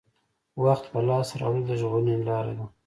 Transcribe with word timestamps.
وخت 0.63 0.85
په 0.91 0.99
لاس 1.07 1.27
راوړل 1.39 1.63
د 1.67 1.71
ژغورنې 1.79 2.15
لاره 2.27 2.53
ده. 2.57 2.65